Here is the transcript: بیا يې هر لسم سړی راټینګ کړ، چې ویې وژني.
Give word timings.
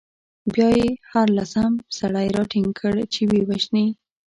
بیا 0.53 0.69
يې 0.79 0.89
هر 1.11 1.27
لسم 1.37 1.71
سړی 1.99 2.27
راټینګ 2.35 2.69
کړ، 2.79 2.95
چې 3.13 3.21
ویې 3.29 3.43
وژني. 3.49 3.87